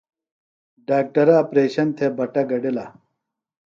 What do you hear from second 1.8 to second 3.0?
تھےۡ بٹہ گڈِلہ۔